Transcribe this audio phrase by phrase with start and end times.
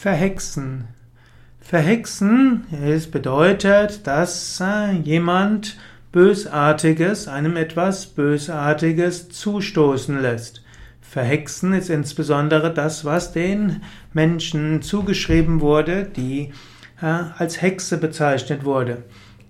[0.00, 0.84] Verhexen.
[1.60, 5.76] Verhexen es bedeutet, dass äh, jemand
[6.12, 10.62] Bösartiges, einem etwas Bösartiges zustoßen lässt.
[11.00, 13.82] Verhexen ist insbesondere das, was den
[14.12, 16.52] Menschen zugeschrieben wurde, die
[17.02, 17.06] äh,
[17.36, 19.02] als Hexe bezeichnet wurde.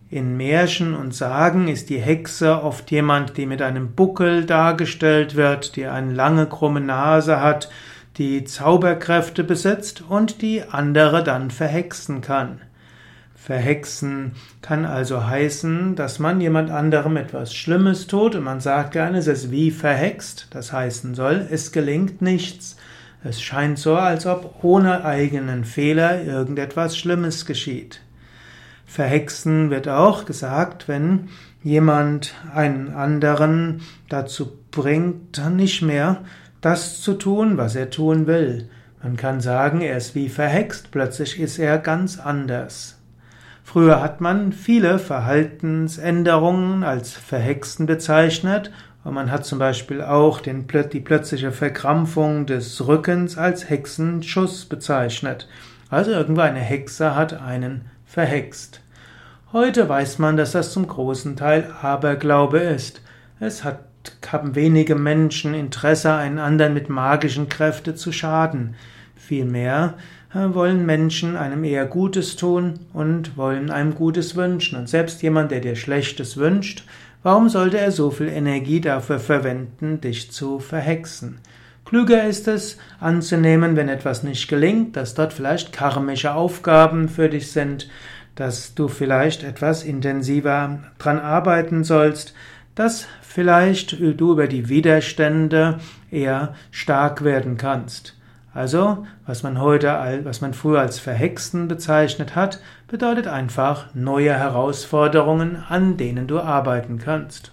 [0.08, 5.76] In Märchen und Sagen ist die Hexe oft jemand, die mit einem Buckel dargestellt wird,
[5.76, 7.68] die eine lange krumme Nase hat,
[8.18, 12.60] die Zauberkräfte besitzt und die andere dann verhexen kann.
[13.34, 19.18] Verhexen kann also heißen, dass man jemand anderem etwas Schlimmes tut und man sagt gerne,
[19.18, 22.76] es ist wie verhext, das heißen soll, es gelingt nichts.
[23.24, 28.00] Es scheint so, als ob ohne eigenen Fehler irgendetwas Schlimmes geschieht.
[28.84, 31.28] Verhexen wird auch gesagt, wenn
[31.62, 36.22] jemand einen anderen dazu bringt, nicht mehr
[36.60, 38.68] das zu tun, was er tun will.
[39.02, 42.98] Man kann sagen, er ist wie verhext, plötzlich ist er ganz anders.
[43.62, 48.72] Früher hat man viele Verhaltensänderungen als Verhexen bezeichnet
[49.04, 55.48] und man hat zum Beispiel auch den, die plötzliche Verkrampfung des Rückens als Hexenschuss bezeichnet.
[55.90, 58.80] Also irgendwo eine Hexe hat einen verhext.
[59.52, 63.00] Heute weiß man, dass das zum großen Teil Aberglaube ist.
[63.40, 63.87] Es hat
[64.30, 68.74] haben wenige Menschen Interesse, einen anderen mit magischen Kräften zu schaden.
[69.16, 69.94] Vielmehr
[70.34, 74.78] äh, wollen Menschen einem eher Gutes tun und wollen einem Gutes wünschen.
[74.78, 76.84] Und selbst jemand, der dir Schlechtes wünscht,
[77.22, 81.38] warum sollte er so viel Energie dafür verwenden, dich zu verhexen?
[81.84, 87.50] Klüger ist es anzunehmen, wenn etwas nicht gelingt, dass dort vielleicht karmische Aufgaben für dich
[87.50, 87.88] sind,
[88.34, 92.34] dass du vielleicht etwas intensiver dran arbeiten sollst,
[92.78, 95.78] dass vielleicht du über die Widerstände
[96.12, 98.14] eher stark werden kannst.
[98.54, 105.62] Also, was man heute, was man früher als Verhexen bezeichnet hat, bedeutet einfach neue Herausforderungen,
[105.68, 107.50] an denen du arbeiten kannst.